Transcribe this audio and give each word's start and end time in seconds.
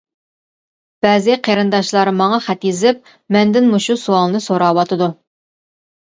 بەزى 1.05 1.33
قېرىنداشلار 1.47 2.09
ماڭا 2.21 2.39
خەت 2.45 2.65
يېزىپ، 2.67 3.11
مەندىن 3.37 3.67
مۇشۇ 3.73 3.97
سوئالنى 4.05 4.41
سوراۋاتىدۇ. 4.47 5.11